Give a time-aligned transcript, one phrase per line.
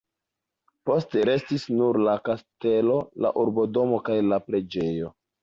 [0.89, 5.15] Postrestis nur la kastelo, la urbodomo kaj la preĝejo.